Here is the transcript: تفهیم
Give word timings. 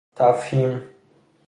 تفهیم 0.15 0.81